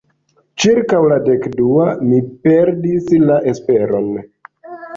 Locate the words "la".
1.11-1.19, 3.29-3.39